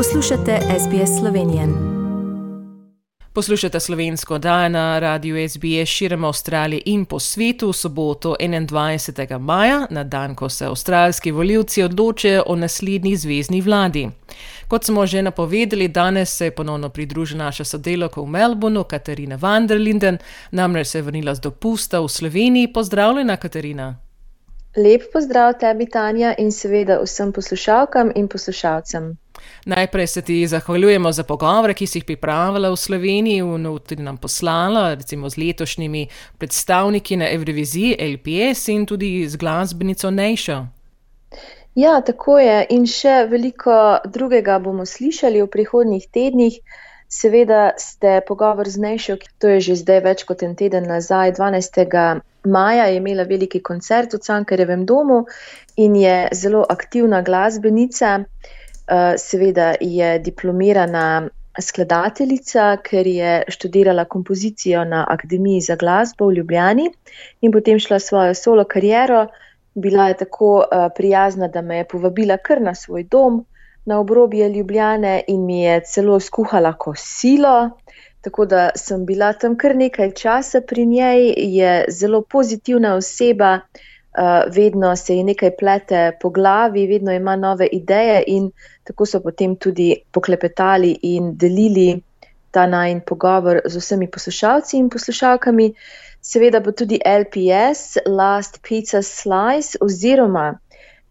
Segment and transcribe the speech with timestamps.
[0.00, 1.68] Poslušate SBS Slovenije.
[3.32, 9.38] Poslušate slovensko oddajo na radiju SBS širom Avstralije in po svetu v soboto 21.
[9.38, 14.08] maja, na dan, ko se avstralski voljivci odločajo o naslednji zvezdni vladi.
[14.68, 20.18] Kot smo že napovedali, danes se je ponovno pridružila naša sodelovka v Melbournu, Katarina Vanderlinden,
[20.50, 22.72] namreč se je vrnila z dopusta v Sloveniji.
[22.72, 23.96] Pozdravljena, Katarina.
[24.76, 29.16] Lep pozdrav tebi, Tanja, in seveda vsem poslušalkam in poslušalcem.
[29.66, 34.16] Najprej se ti zahvaljujemo za pogovore, ki si jih pripravila v Sloveniji in tudi nam
[34.16, 36.06] poslala, recimo z letošnjimi
[36.38, 40.66] predstavniki na Euroviziji, LPS in tudi z glasbenico Nešo.
[41.74, 42.66] Ja, tako je.
[42.70, 46.58] In še veliko drugega bomo slišali v prihodnjih tednih.
[47.10, 51.80] Seveda ste pogovor z Nešo, to je že zdaj več kot en teden nazaj, 12.
[52.46, 55.24] maja, je imela veliki koncert v Cankarjevem domu
[55.76, 58.12] in je zelo aktivna glasbenica.
[58.90, 61.28] Eh, seveda je diplomirana
[61.62, 66.88] skladateljica, ker je študirala kompozicijo na Akademiji za glasbo v Ljubljani
[67.40, 69.26] in potem šla svojo solo kariero.
[69.74, 73.44] Bila je tako uh, prijazna, da me je povabila kar na svoj dom,
[73.84, 77.70] na obrobje Ljubljane in mi je celo skuhala kosilo.
[78.20, 83.60] Tako da sem bila tam kar nekaj časa pri njej, je zelo pozitivna oseba,
[84.18, 88.50] uh, vedno se ji nekaj plete po glavi, vedno ima nove ideje in
[88.84, 92.00] tako so potem tudi poklepetali in delili
[92.50, 95.72] ta najn pogovor z vsemi poslušalci in poslušalkami.
[96.20, 100.58] Seveda pa tudi LPS, Last Pizza Slice oziroma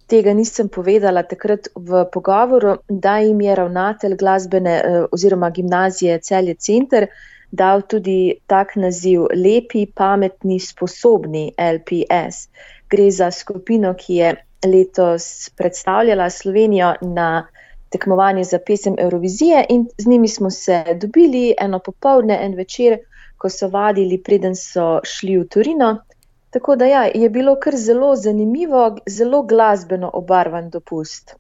[0.10, 6.56] tega nisem povedala takrat v pogovoru, da jim je ravnatelj glasbene eh, oziroma gimnazije Celje
[6.56, 7.08] Center
[7.52, 12.50] dal tudi tak naziv Lepi, pametni, sposobni LPS.
[12.90, 17.48] Gre za skupino, ki je letos predstavljala Slovenijo na
[17.90, 22.98] tekmovanju za pesem Eurovizije in z njimi smo se dobili eno popovdne, en večer,
[23.38, 25.98] ko so vadili, preden so šli v Torino.
[26.50, 31.36] Tako da ja, je bilo kar zelo zanimivo, zelo glasbeno obarvan dopust.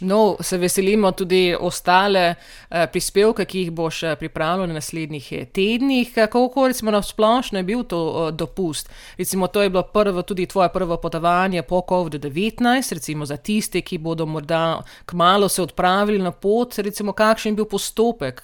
[0.00, 2.34] No, se veselimo tudi ostale
[2.70, 6.12] eh, prispevke, ki jih boš eh, pripravil v naslednjih eh, tednih.
[6.14, 8.90] Kako recimo na splošno je bil to eh, dopust?
[9.18, 13.98] Recimo, to je bilo prvo, tudi tvoje prvo potovanje po COVID-19, recimo za tiste, ki
[13.98, 18.42] bodo morda kmalo se odpravili na pot, recimo kakšen je bil postopek,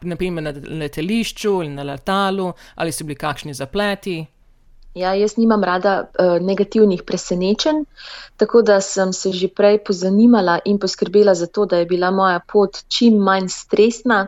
[0.00, 4.24] naprimer na letališču ali na letalu, ali so bili kakšni zapleti?
[4.94, 7.84] Ja, jaz nimam rada uh, negativnih presenečenj,
[8.36, 12.40] tako da sem se že prej pozanimala in poskrbela za to, da je bila moja
[12.52, 14.26] pot čim manj stresna.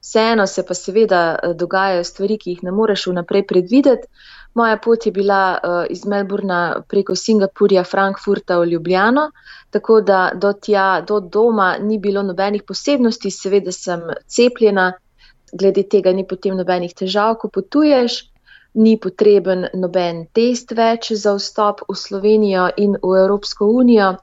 [0.00, 4.08] Vseeno se pa seveda uh, dogajajo stvari, ki jih ne moreš vnaprej predvideti.
[4.54, 9.30] Moja pot je bila uh, iz Melburna preko Singapurja, Frankfurta v Ljubljano,
[9.70, 14.92] tako da do tja, do doma ni bilo nobenih posebnosti, seveda sem cepljena,
[15.52, 18.31] glede tega ni potem nobenih težav, ko potuješ
[18.74, 24.14] ni potreben noben test več za vstop v Slovenijo in v Evropsko unijo.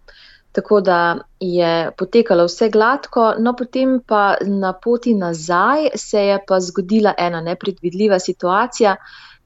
[0.52, 6.58] Tako da je potekalo vse gladko, no potem pa na poti nazaj se je pa
[6.60, 8.96] zgodila ena nepredvidljiva situacija,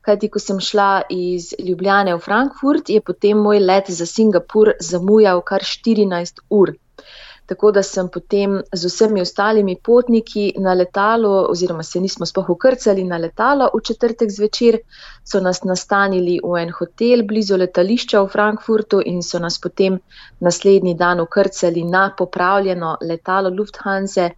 [0.02, 5.41] kajti ko sem šla iz Ljubljane v Frankfurt, je potem moj let za Singapur zamujal
[5.41, 6.74] kar 14 ur.
[7.46, 13.04] Tako da sem potem z vsemi ostalimi potniki na letalo, oziroma se nismo spoh ukrcali
[13.04, 14.78] na letalo v četrtek zvečer,
[15.24, 20.00] so nas nastanili v en hotel blizu letališča v Frankfurtu in so nas potem
[20.40, 24.30] naslednji dan ukrcali na popravljeno letalo Lufthansa,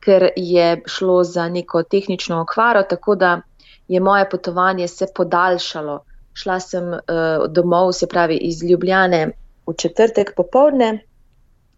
[0.00, 3.40] ker je šlo za neko tehnično okvaro, tako da
[3.88, 6.00] je moje potovanje se podaljšalo.
[6.32, 7.00] Šla sem uh,
[7.48, 9.26] domov, se pravi iz Ljubljane
[9.66, 10.98] v četrtek popovdne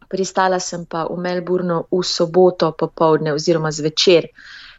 [0.09, 4.31] pristala sem pa v Melbournu v soboto popovdne oziroma zvečer.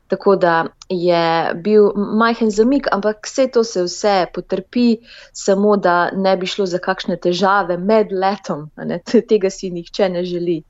[0.07, 4.97] Tako da je bil majhen zamik, ampak vse to se vse potrpi,
[5.33, 8.69] samo da ne bi šlo za kakšne težave med letom,
[9.29, 10.61] tega si nihče ne želi.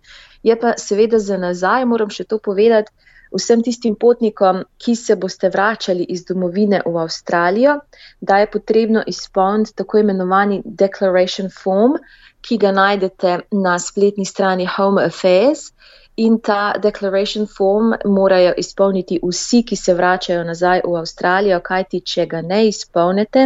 [0.44, 2.92] Je pa seveda za nazaj, moram še to povedati,
[3.36, 7.80] vsem tistim potnikom, ki se boste vračali iz domovine v Avstralijo,
[8.22, 11.98] da je potrebno izpolniti tako imenovani Declaration Form,
[12.42, 15.72] ki ga najdete na spletni strani Home Affairs.
[16.18, 22.26] In ta declaration form morajo izpolniti vsi, ki se vračajo nazaj v Avstralijo, kajti če
[22.32, 23.44] ga ne izpolnite,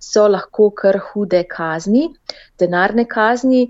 [0.00, 2.06] so lahko kar hude kazni,
[2.62, 3.60] denarne kazni.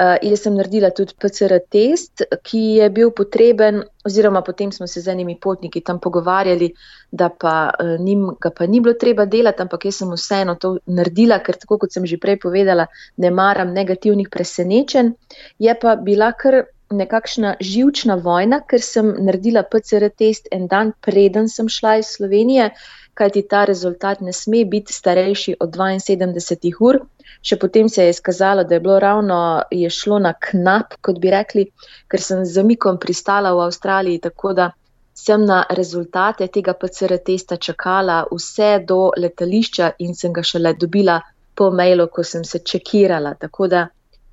[0.00, 3.78] Uh, jaz sem naredila tudi PCR test, ki je bil potreben,
[4.10, 6.70] oziroma potem smo se z enimi potniki tam pogovarjali,
[7.12, 10.72] da pa uh, njim ga pa ni bilo treba delati, ampak jaz sem vseeno to
[10.98, 12.90] naredila, ker tako kot sem že prej povedala,
[13.22, 15.14] ne maram negativnih presenečenj.
[15.62, 21.48] Je pa bila kar nekakšna živčna vojna, ker sem naredila PCR test en dan, preden
[21.48, 22.70] sem šla iz Slovenije,
[23.14, 27.00] kajti ta rezultat ne sme biti starejši od 72 ur.
[27.46, 31.30] Še potem se je izkazalo, da je bilo ravno je šlo na knap, kot bi
[31.30, 31.66] rekli,
[32.10, 34.70] ker sem z zamikom pristala v Avstraliji, tako da
[35.14, 41.20] sem na rezultate tega PCR testa čakala vse do letališča in sem ga šele dobila
[41.54, 43.34] po mailu, ko sem se čekirala.
[43.40, 43.86] Tako da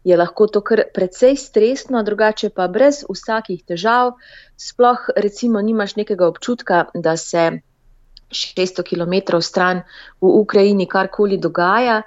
[0.07, 4.13] je lahko to kar precej stresno, drugače pa brez vsakih težav,
[4.56, 7.50] sploh recimo nimaš nekega občutka, da se
[8.31, 9.83] 600 km stran
[10.21, 12.01] v Ukrajini karkoli dogaja.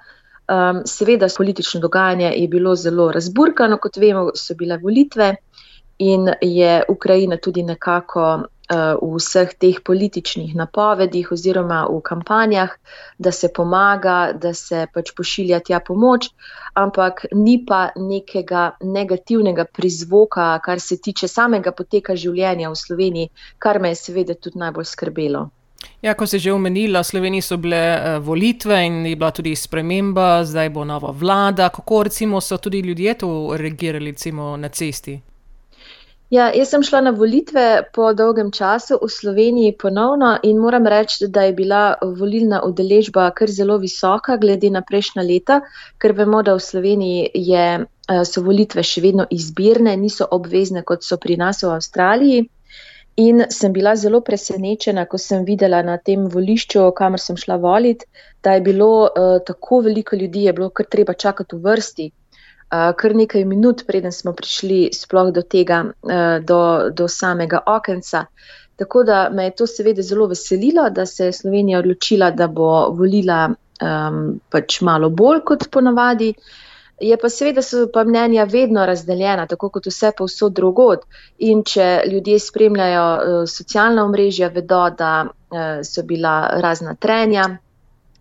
[0.51, 5.35] Um, seveda, politično dogajanje je bilo zelo razburkano, kot vemo, so bile volitve
[6.01, 12.71] in je Ukrajina tudi nekako v vseh teh političnih napovedih oziroma v kampanjah,
[13.19, 16.31] da se pomaga, da se pač pošilja tja pomoč,
[16.75, 23.81] ampak ni pa nekega negativnega prizvoka, kar se tiče samega poteka življenja v Sloveniji, kar
[23.81, 25.49] me je seveda tudi najbolj skrbelo.
[26.03, 29.31] Ja, ko se je že omenila, v Sloveniji so bile uh, volitve in je bila
[29.31, 31.69] tudi sprememba, zdaj bo nova vlada.
[31.69, 35.21] Kako recimo so tudi ljudje to reagirali, recimo na cesti?
[36.31, 37.63] Ja, jaz sem šla na volitve
[37.95, 41.81] po dolgem času v Sloveniji ponovno in moram reči, da je bila
[42.21, 45.57] volilna udeležba kar zelo visoka glede na prejšnja leta,
[45.99, 51.03] ker vemo, da v Sloveniji je, eh, so volitve še vedno izbirne, niso obvezne, kot
[51.03, 52.47] so pri nas v Avstraliji.
[53.17, 58.07] In sem bila zelo presenečena, ko sem videla na tem volišču, kamor sem šla voliti,
[58.43, 62.11] da je bilo uh, tako veliko ljudi, je bilo kar treba čakati v vrsti
[62.71, 65.85] kar nekaj minut, preden smo prišli sploh do tega,
[66.47, 66.61] do,
[66.95, 68.25] do samega okenca.
[68.81, 72.89] Tako da me je to seveda zelo veselilo, da se je Slovenija odločila, da bo
[72.89, 76.31] volila um, pač malo bolj kot ponavadi.
[77.01, 81.05] Je pa seveda so pa mnenja vedno razdeljena, tako kot vse pa vso drugod.
[81.39, 87.51] In če ljudje spremljajo uh, socialna omrežja, vedo, da uh, so bila razna trenja.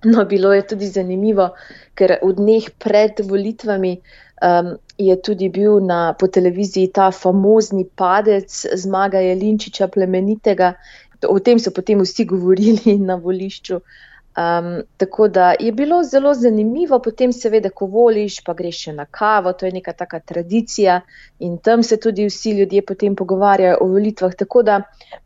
[0.04, 1.50] No, bilo je tudi zanimivo,
[1.95, 7.86] ker v dneh pred volitvami uh, um, je tudi bil na, po televiziji ta famozni
[7.96, 10.74] padec zmaga Jelinčiča plemenitega.
[11.28, 13.82] O tem so potem vsi govorili na volišču.
[14.40, 19.06] Um, tako da je bilo zelo zanimivo, potem seveda, ko voliš, pa greš še na
[19.06, 21.02] kavo, to je neka taka tradicija
[21.40, 24.36] in tam se tudi vsi ljudje potem pogovarjajo o volitvah.
[24.40, 24.82] Tako da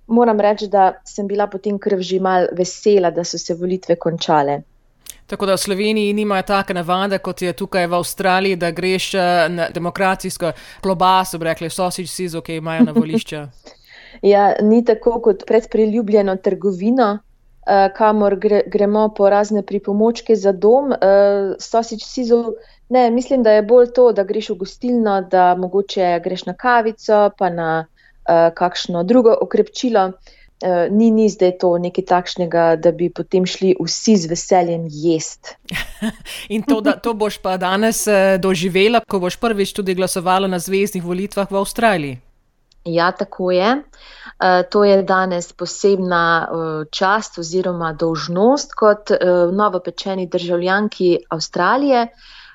[0.07, 4.61] moram reči, da sem bila potem krv že mal vesela, da so se volitve končale.
[5.27, 9.49] Tako da v Sloveniji nimajo take navade, kot je tukaj v Avstraliji, da greš eh,
[9.49, 13.47] na demokracijsko klobaso, rekli sosič sizo, ki imajo na volišča.
[14.33, 20.51] ja, ni tako kot pred priljubljeno trgovino, uh, kamor gre, gremo po razne pripomočke za
[20.51, 20.91] dom.
[20.91, 22.53] Uh, sosič sizo,
[22.89, 27.29] ne, mislim, da je bolj to, da greš v gostilno, da mogoče greš na kavico,
[27.37, 30.07] pa na uh, kakšno drugo okrepčilo.
[30.07, 34.87] Uh, uh, ni, ni zdaj to nekaj takšnega, da bi potem šli vsi z veseljem
[34.87, 35.57] jesti.
[36.55, 40.59] In to, da, to boš pa danes uh, doživela, ko boš prvič tudi glasovala na
[40.59, 42.19] zvezdnih volitvah v Avstraliji.
[42.85, 43.69] Ja, tako je.
[43.79, 46.23] Uh, to je danes posebna
[46.91, 49.11] čast oziroma dolžnost kot
[49.51, 52.07] novopečeni državljanki Avstralije.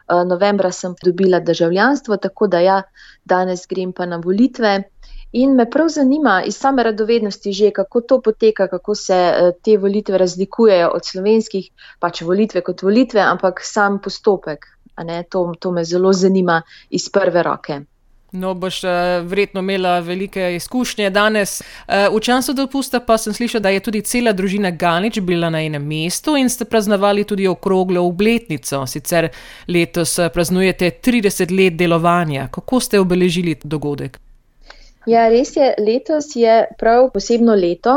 [0.08, 2.82] Novembra sem dobila državljanstvo, tako da ja,
[3.24, 4.82] danes grem pa na volitve.
[5.32, 9.76] In me prav zanima iz same radovednosti že, kako to poteka, kako se eh, te
[9.76, 11.70] volitve razlikujejo od slovenskih,
[12.00, 14.66] pač volitve kot volitve, ampak sam postopek.
[15.30, 17.80] To, to me zelo zanima iz prve roke.
[18.32, 18.90] No, boš uh,
[19.24, 21.60] verjetno imela velike izkušnje danes.
[21.60, 25.62] Uh, v času dopusta pa sem slišala, da je tudi cela družina Ganič bila na
[25.64, 28.86] enem mestu in ste praznovali tudi okroglo obletnico.
[28.86, 29.28] Sicer
[29.68, 32.48] letos praznujete 30 let delovanja.
[32.52, 34.18] Kako ste obeležili dogodek?
[35.06, 37.94] Ja, res je, letos je prav posebno leto,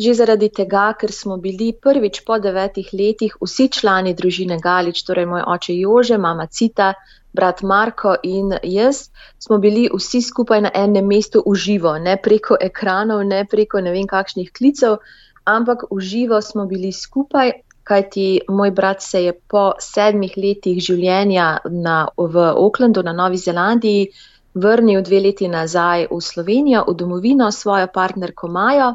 [0.00, 5.28] že zaradi tega, ker smo bili prvič po devetih letih vsi člani družine Galič, torej
[5.28, 6.94] moj oče Jože, mama Cita,
[7.32, 12.56] brat Marko in jaz, smo bili vsi skupaj na enem mestu v živo, ne preko
[12.60, 14.98] ekranov, ne preko ne vem kakšnih klicev,
[15.44, 17.52] ampak v živo smo bili skupaj.
[17.88, 24.10] Kajti moj brat se je po sedmih letih življenja na, v Aucklandu, na Novi Zelandiji,
[24.54, 28.94] vrnil dve leti nazaj v Slovenijo, v domovino, svojo partnerko Majo.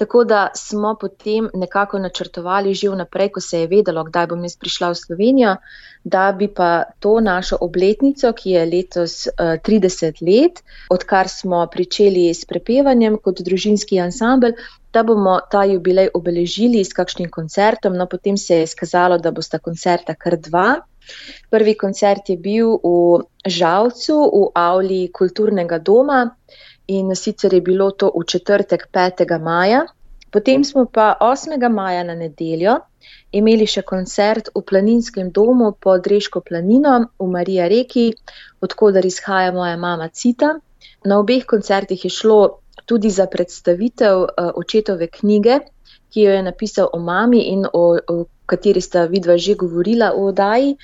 [0.00, 4.56] Tako da smo potem nekako načrtovali že vnaprej, ko se je vedelo, kdaj bom jaz
[4.56, 5.56] prišla v Slovenijo,
[6.04, 11.66] da bi pa to našo obletnico, ki je letos uh, eh, 30 let, odkar smo
[11.66, 14.56] pričeli s prepevanjem kot družinski ansambl,
[14.92, 17.92] da bomo ta jubilej obeležili s kakšnim koncertom.
[17.92, 20.80] No, potem se je izkazalo, da bosta koncerta kar dva.
[21.50, 26.24] Prvi koncert je bil v Žalcu, v Avli kulturnega doma
[26.86, 29.26] in sicer je bilo to v četrtek 5.
[29.38, 29.86] maja.
[30.30, 31.68] Potem smo pa 8.
[31.68, 32.78] maja na nedeljo
[33.32, 38.10] imeli še koncert v planinskem domu pod Reško planino v Marija Reki,
[38.60, 40.56] odkudar izhaja moja mama Cita.
[41.04, 42.40] Na obeh koncertih je šlo
[42.86, 45.60] tudi za predstavitev uh, očetove knjige,
[46.10, 50.26] ki jo je napisal o mami in o, o kateri sta vidva že govorila v
[50.32, 50.74] oddaji.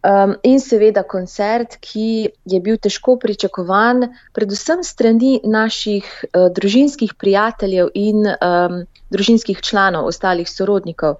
[0.00, 7.90] Um, in seveda koncert, ki je bil težko pričakovan, predvsem strani naših uh, družinskih prijateljev
[7.92, 8.78] in um,
[9.12, 11.18] družinskih članov, ostalih sorodnikov,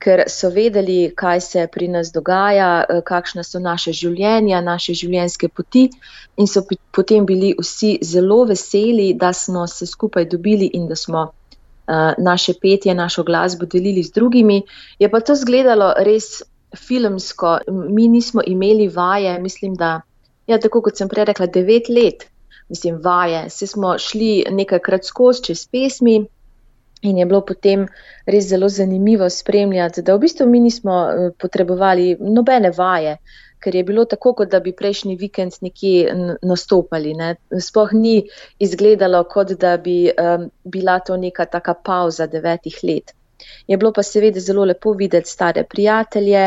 [0.00, 5.52] ker so vedeli, kaj se pri nas dogaja, uh, kakšna so naše življenja, naše življenjske
[5.52, 5.90] poti,
[6.40, 6.64] in so
[6.96, 11.28] potem bili vsi zelo veseli, da smo se skupaj dobili in da smo
[12.18, 14.62] naše petje, našo glasbo delili z drugimi.
[14.98, 16.42] Je pa to izgledalo res
[16.76, 17.58] filmsko.
[17.68, 20.00] Mi nismo imeli vaje, mislim, da,
[20.46, 22.26] ja, tako kot sem prej rekla, devet let,
[22.68, 23.50] mislim, vaje.
[23.50, 26.24] Se smo šli nekajkrat skozi čez pesmi.
[27.02, 27.88] In je bilo potem
[28.26, 33.16] res zelo zanimivo spremljati, da v bistvu mi nismo eh, potrebovali nobene vaje,
[33.62, 37.14] ker je bilo tako, kot da bi prejšnji vikend nekje nastopali.
[37.18, 37.34] Ne.
[37.68, 38.16] Sploh ni
[38.58, 43.14] izgledalo, kot da bi um, bila to neka taka pauza devetih let.
[43.66, 46.44] Je bilo pa seveda zelo lepo videti stare prijatelje,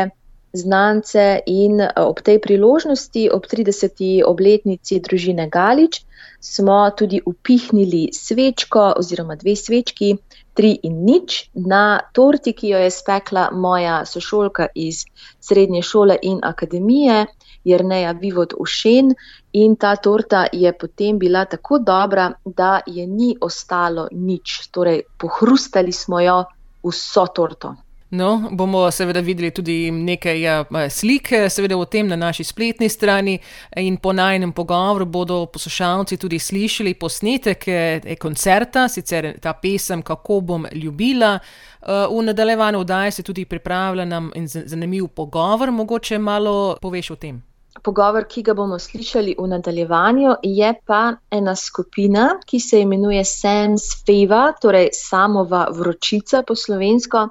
[0.56, 4.22] znance in eh, ob tej priložnosti, ob 30.
[4.26, 6.02] obletnici družine Galič,
[6.40, 10.16] smo tudi upihnili svečko oziroma dve svečki,
[10.56, 15.04] tri in nič, na torti, ki jo je spekla moja sošolka iz
[15.40, 17.26] srednje šole in akademije,
[17.66, 19.14] Jrneja Vivod Ušen.
[19.52, 24.68] In ta torta je potem bila tako dobra, da je ni ostalo nič.
[24.70, 26.44] Torej, pohrustali smo jo
[26.84, 27.74] vso torto.
[28.10, 33.38] No, bomo seveda videli tudi nekaj ja, slik, seveda o tem na naši spletni strani.
[33.76, 40.40] In po najnem pogovoru bodo poslušalci tudi slišali posnetek eh, koncerta, sicer ta pesem Kako
[40.40, 41.34] bom ljubila.
[41.34, 47.42] Eh, v nadaljevanju oddaje se tudi pripravlja nam zanimiv pogovor, mogoče malo poveš o tem.
[47.82, 53.90] Pogovor, ki ga bomo slišali v nadaljevanju, je pa ena skupina, ki se imenuje Sam's
[54.06, 57.28] Feva, torej samova vročica po slovensko.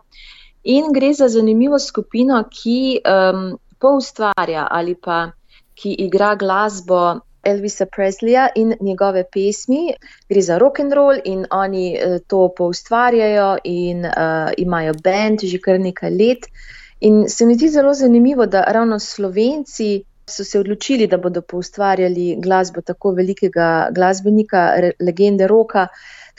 [0.66, 5.28] In gre za zanimivo skupino, ki um, poustvarja ali pa
[5.76, 9.94] ki igra glasbo Elvisa Presleya in njegove pesmi.
[10.30, 15.62] Gre za rock and roll in oni uh, to poustvarjajo in uh, imajo bend že
[15.62, 16.50] kar nekaj let.
[17.02, 22.36] In se mi zdi zelo zanimivo, da ravno Slovenci so se odločili, da bodo poustvarjali
[22.42, 24.70] glasbo tako velikega glasbenika,
[25.00, 25.88] legende roka.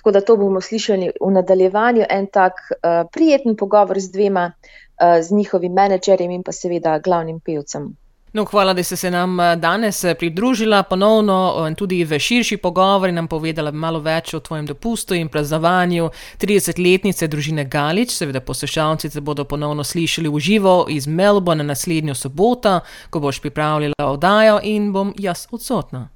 [0.07, 5.23] Tako da to bomo slišali v nadaljevanju, en tak uh, prijeten pogovor z dvema, uh,
[5.23, 7.89] z njihovim menedžerjem in pa seveda glavnim pevcem.
[8.33, 13.15] No, hvala, da ste se nam danes pridružila ponovno in tudi v širši pogovor in
[13.19, 18.15] nam povedala malo več o tvojem dopustu in praznovanju 30-letnice družine Galič.
[18.15, 24.07] Seveda poslušalci se bodo ponovno slišali v živo iz Melbourne naslednjo soboto, ko boš pripravljala
[24.07, 26.09] oddajo in bom jaz odsotna.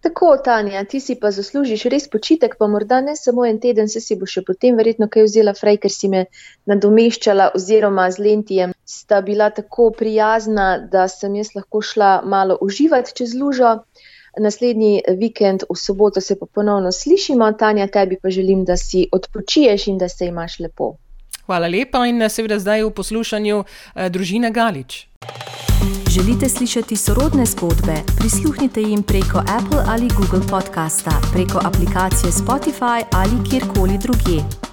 [0.00, 4.00] Tako, Tanja, ti si pa zaslužiš res počitek, pa morda ne samo en teden, se
[4.00, 6.24] si bo še potem verjetno kaj vzela fraj, ker si me
[6.72, 8.74] nadomeščala oziroma z lentijem.
[8.96, 13.76] Sta bila tako prijazna, da sem jaz lahko šla malo uživati čez lužo.
[14.40, 17.52] Naslednji vikend, v soboto, se pa ponovno slišimo.
[17.60, 20.94] Tanja, tebi pa želim, da si odpočiješ in da se imaš lepo.
[21.46, 25.06] Hvala lepa in seveda zdaj v poslušanju eh, družine Galič.
[26.10, 27.94] Želite slišati sorodne zgodbe?
[28.18, 34.71] Prisluhnite jim preko Apple ali Google podcasta, preko aplikacije Spotify ali kjerkoli drugje.